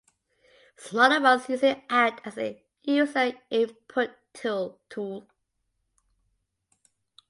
Smaller 0.77 1.21
ones 1.21 1.47
usually 1.47 1.85
act 1.87 2.25
as 2.25 2.35
a 2.39 2.63
user-input 2.81 4.09
tool. 4.33 5.27